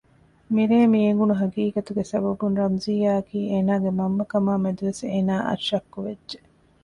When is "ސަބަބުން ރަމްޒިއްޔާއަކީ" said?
2.11-3.39